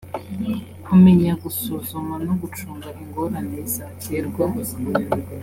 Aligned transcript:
kumenya 0.85 1.31
gusuzuma 1.43 2.15
no 2.25 2.33
gucunga 2.41 2.87
ingorane 3.01 3.59
zaterwa 3.73 4.45